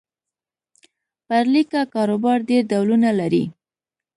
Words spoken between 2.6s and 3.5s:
ډولونه لري.